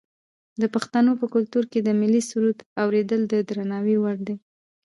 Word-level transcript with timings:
د 0.61 0.63
پښتنو 0.73 1.11
په 1.21 1.25
کلتور 1.33 1.63
کې 1.71 1.79
د 1.83 1.89
ملي 2.01 2.21
سرود 2.29 2.57
اوریدل 2.83 3.21
د 3.27 3.33
درناوي 3.49 3.95
وړ 3.99 4.17
دي. 4.27 4.35